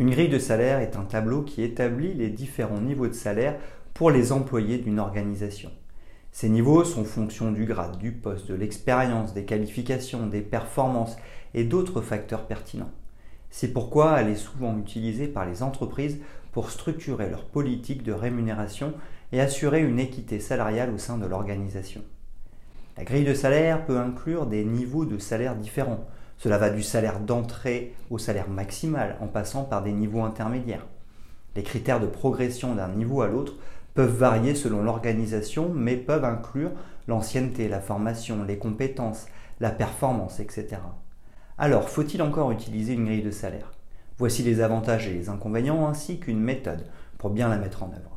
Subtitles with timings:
[0.00, 3.58] Une grille de salaire est un tableau qui établit les différents niveaux de salaire
[3.92, 5.70] pour les employés d'une organisation.
[6.32, 11.18] Ces niveaux sont fonction du grade, du poste, de l'expérience, des qualifications, des performances
[11.52, 12.90] et d'autres facteurs pertinents.
[13.50, 16.18] C'est pourquoi elle est souvent utilisée par les entreprises
[16.52, 18.94] pour structurer leur politique de rémunération
[19.32, 22.02] et assurer une équité salariale au sein de l'organisation.
[22.96, 26.06] La grille de salaire peut inclure des niveaux de salaire différents,
[26.40, 30.86] cela va du salaire d'entrée au salaire maximal en passant par des niveaux intermédiaires.
[31.54, 33.56] Les critères de progression d'un niveau à l'autre
[33.92, 36.70] peuvent varier selon l'organisation, mais peuvent inclure
[37.08, 39.26] l'ancienneté, la formation, les compétences,
[39.60, 40.78] la performance, etc.
[41.58, 43.72] Alors, faut-il encore utiliser une grille de salaire?
[44.16, 46.86] Voici les avantages et les inconvénients ainsi qu'une méthode
[47.18, 48.16] pour bien la mettre en œuvre.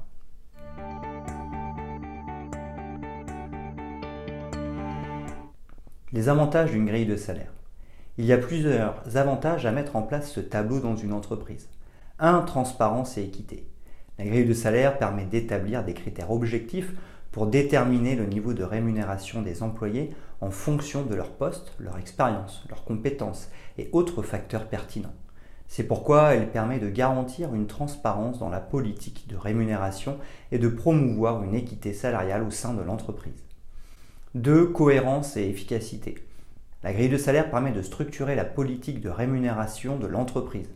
[6.13, 7.51] Les avantages d'une grille de salaire.
[8.19, 11.67] Il y a plusieurs avantages à mettre en place ce tableau dans une entreprise.
[12.19, 12.41] 1.
[12.41, 13.65] Transparence et équité.
[14.19, 16.93] La grille de salaire permet d'établir des critères objectifs
[17.31, 22.63] pour déterminer le niveau de rémunération des employés en fonction de leur poste, leur expérience,
[22.69, 25.15] leurs compétences et autres facteurs pertinents.
[25.67, 30.19] C'est pourquoi elle permet de garantir une transparence dans la politique de rémunération
[30.51, 33.43] et de promouvoir une équité salariale au sein de l'entreprise.
[34.35, 34.67] 2.
[34.67, 36.23] Cohérence et efficacité.
[36.83, 40.69] La grille de salaire permet de structurer la politique de rémunération de l'entreprise.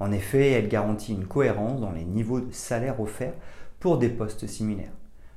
[0.00, 3.34] En effet, elle garantit une cohérence dans les niveaux de salaire offerts
[3.78, 4.90] pour des postes similaires.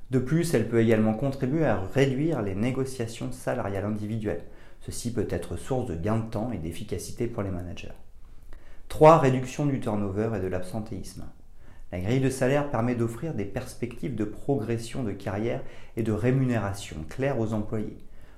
[0.10, 4.46] De plus, elle peut également contribuer à réduire les négociations salariales individuelles.
[4.82, 7.94] Ceci peut être source de gain de temps et d'efficacité pour les managers.
[8.90, 9.20] 3.
[9.20, 11.26] Réduction du turnover et de l'absentéisme.
[11.92, 15.62] La grille de salaire permet d'offrir des perspectives de progression de carrière
[15.98, 17.98] et de rémunération claires aux employés.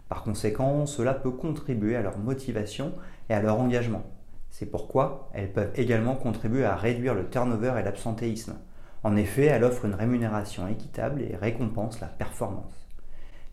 [0.10, 2.94] Par conséquent, cela peut contribuer à leur motivation
[3.30, 4.04] et à leur engagement.
[4.50, 8.56] C'est pourquoi elles peuvent également contribuer à réduire le turnover et l'absentéisme.
[9.04, 12.88] En effet, elles offrent une rémunération équitable et récompensent la performance.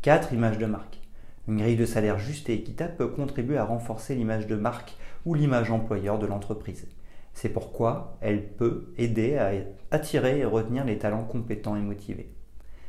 [0.02, 0.32] 4.
[0.32, 1.00] Image de marque.
[1.46, 5.34] Une grille de salaire juste et équitable peut contribuer à renforcer l'image de marque ou
[5.34, 6.86] l'image employeur de l'entreprise.
[7.34, 9.50] C'est pourquoi elle peut aider à
[9.90, 12.32] attirer et retenir les talents compétents et motivés.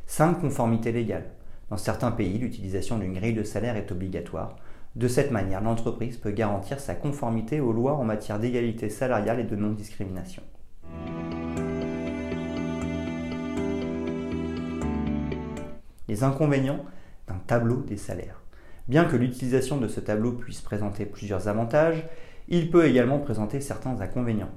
[0.05, 0.39] 5.
[0.39, 1.34] Conformité légale.
[1.69, 4.55] Dans certains pays, l'utilisation d'une grille de salaire est obligatoire.
[4.95, 9.45] De cette manière, l'entreprise peut garantir sa conformité aux lois en matière d'égalité salariale et
[9.45, 10.43] de non-discrimination.
[16.07, 16.85] Les inconvénients
[17.27, 18.43] d'un tableau des salaires.
[18.87, 22.05] Bien que l'utilisation de ce tableau puisse présenter plusieurs avantages,
[22.47, 24.51] il peut également présenter certains inconvénients.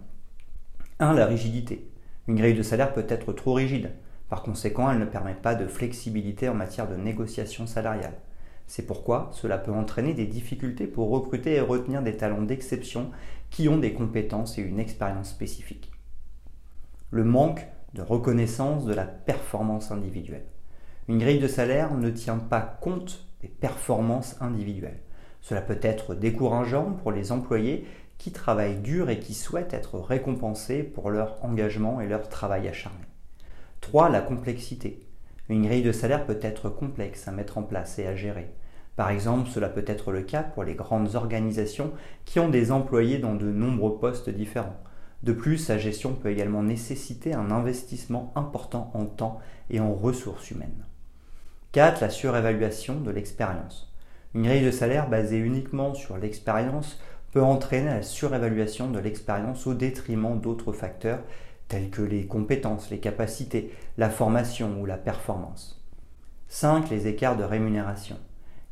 [0.98, 1.14] 1.
[1.14, 1.90] La rigidité.
[2.26, 3.92] Une grille de salaire peut être trop rigide.
[4.28, 8.18] Par conséquent, elle ne permet pas de flexibilité en matière de négociation salariale.
[8.66, 13.10] C'est pourquoi cela peut entraîner des difficultés pour recruter et retenir des talents d'exception
[13.48, 15.90] qui ont des compétences et une expérience spécifique.
[17.10, 20.44] Le manque de reconnaissance de la performance individuelle.
[21.08, 25.00] Une grille de salaire ne tient pas compte des performances individuelles.
[25.40, 27.86] Cela peut être décourageant pour les employés
[28.18, 32.98] qui travaillent dur et qui souhaitent être récompensés pour leur engagement et leur travail acharné.
[33.88, 34.10] 3.
[34.10, 35.00] La complexité.
[35.48, 38.50] Une grille de salaire peut être complexe à mettre en place et à gérer.
[38.96, 41.92] Par exemple, cela peut être le cas pour les grandes organisations
[42.26, 44.76] qui ont des employés dans de nombreux postes différents.
[45.22, 49.38] De plus, sa gestion peut également nécessiter un investissement important en temps
[49.70, 50.84] et en ressources humaines.
[51.72, 52.02] 4.
[52.02, 53.90] La surévaluation de l'expérience.
[54.34, 57.00] Une grille de salaire basée uniquement sur l'expérience
[57.32, 61.20] peut entraîner la surévaluation de l'expérience au détriment d'autres facteurs
[61.68, 65.84] tels que les compétences, les capacités, la formation ou la performance.
[66.48, 66.88] 5.
[66.90, 68.16] Les écarts de rémunération.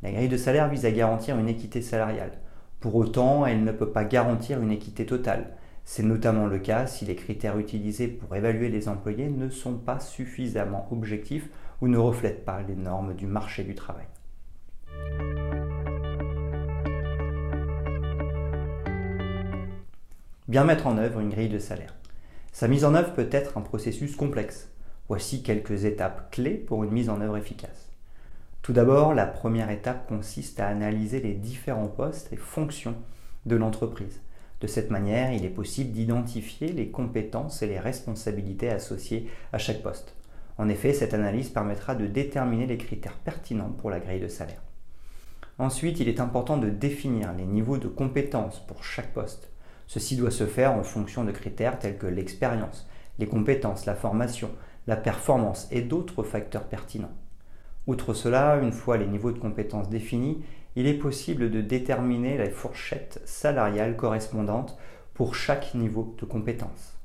[0.02, 2.32] La grille de salaire vise à garantir une équité salariale.
[2.80, 5.56] Pour autant, elle ne peut pas garantir une équité totale.
[5.84, 10.00] C'est notamment le cas si les critères utilisés pour évaluer les employés ne sont pas
[10.00, 11.48] suffisamment objectifs
[11.80, 14.06] ou ne reflètent pas les normes du marché du travail.
[20.48, 21.94] Bien mettre en œuvre une grille de salaire.
[22.56, 24.70] Sa mise en œuvre peut être un processus complexe.
[25.08, 27.90] Voici quelques étapes clés pour une mise en œuvre efficace.
[28.62, 32.94] Tout d'abord, la première étape consiste à analyser les différents postes et fonctions
[33.44, 34.22] de l'entreprise.
[34.62, 39.82] De cette manière, il est possible d'identifier les compétences et les responsabilités associées à chaque
[39.82, 40.14] poste.
[40.56, 44.62] En effet, cette analyse permettra de déterminer les critères pertinents pour la grille de salaire.
[45.58, 49.50] Ensuite, il est important de définir les niveaux de compétences pour chaque poste.
[49.86, 52.88] Ceci doit se faire en fonction de critères tels que l'expérience,
[53.18, 54.50] les compétences, la formation,
[54.86, 57.14] la performance et d'autres facteurs pertinents.
[57.86, 60.42] Outre cela, une fois les niveaux de compétences définis,
[60.74, 64.76] il est possible de déterminer la fourchette salariale correspondante
[65.14, 66.98] pour chaque niveau de compétence.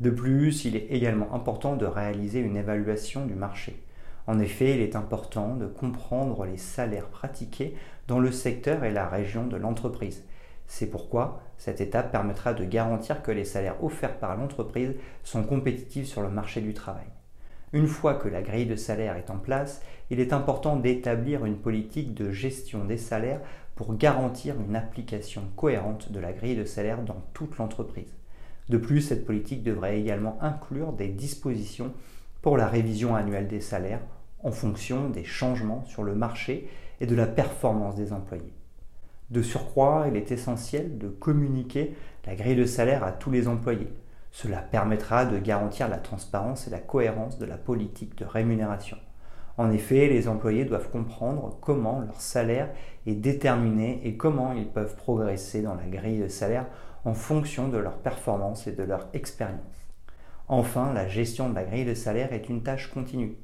[0.00, 3.82] De plus, il est également important de réaliser une évaluation du marché.
[4.26, 7.76] En effet, il est important de comprendre les salaires pratiqués
[8.08, 10.24] dans le secteur et la région de l'entreprise.
[10.66, 16.06] C'est pourquoi cette étape permettra de garantir que les salaires offerts par l'entreprise sont compétitifs
[16.06, 17.06] sur le marché du travail.
[17.72, 21.58] Une fois que la grille de salaire est en place, il est important d'établir une
[21.58, 23.40] politique de gestion des salaires
[23.74, 28.14] pour garantir une application cohérente de la grille de salaire dans toute l'entreprise.
[28.68, 31.92] De plus, cette politique devrait également inclure des dispositions
[32.42, 34.02] pour la révision annuelle des salaires
[34.42, 36.68] en fonction des changements sur le marché
[37.00, 38.54] et de la performance des employés.
[39.30, 41.96] De surcroît, il est essentiel de communiquer
[42.26, 43.92] la grille de salaire à tous les employés,
[44.30, 48.98] cela permettra de garantir la transparence et la cohérence de la politique de rémunération.
[49.56, 52.68] En effet, les employés doivent comprendre comment leur salaire
[53.06, 56.66] est déterminé et comment ils peuvent progresser dans la grille de salaire
[57.06, 59.86] en fonction de leur performance et de leur expérience.
[60.48, 63.36] Enfin, la gestion de la grille de salaire est une tâche continue.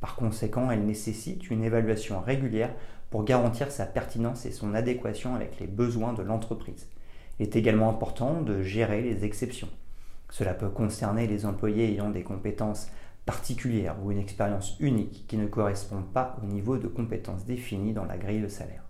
[0.00, 2.74] Par conséquent, elle nécessite une évaluation régulière
[3.10, 6.88] pour garantir sa pertinence et son adéquation avec les besoins de l'entreprise.
[7.38, 9.68] Il est également important de gérer les exceptions.
[10.30, 12.88] Cela peut concerner les employés ayant des compétences
[13.24, 18.04] particulières ou une expérience unique qui ne correspond pas au niveau de compétences définies dans
[18.04, 18.87] la grille de salaire.